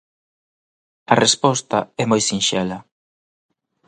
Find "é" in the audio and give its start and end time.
2.01-2.03